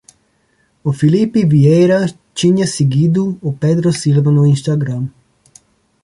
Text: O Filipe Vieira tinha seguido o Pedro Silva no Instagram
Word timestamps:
O 0.83 0.91
Filipe 0.93 1.45
Vieira 1.45 2.01
tinha 2.33 2.65
seguido 2.65 3.37
o 3.39 3.53
Pedro 3.53 3.93
Silva 3.93 4.31
no 4.31 4.47
Instagram 4.47 5.07